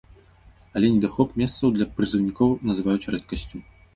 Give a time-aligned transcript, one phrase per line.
[0.79, 3.57] Але недахоп месцаў для прызыўнікоў называць рэдкасцю.